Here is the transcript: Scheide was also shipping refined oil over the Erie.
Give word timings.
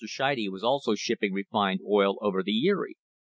Scheide 0.03 0.49
was 0.49 0.63
also 0.63 0.95
shipping 0.95 1.31
refined 1.31 1.81
oil 1.87 2.17
over 2.21 2.41
the 2.41 2.65
Erie. 2.65 2.95